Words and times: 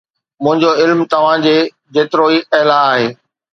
منهنجو 0.43 0.71
علم 0.81 0.99
توهان 1.11 1.39
جي 1.45 1.53
جيترو 1.93 2.27
اعليٰ 2.59 2.83
آهي 2.91 3.07